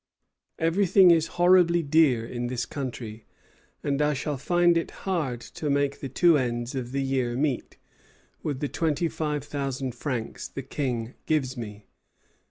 [0.57, 3.23] "Everything is horribly dear in this country;
[3.83, 7.77] and I shall find it hard to make the two ends of the year meet,
[8.41, 11.85] with the twenty five thousand francs the King gives me.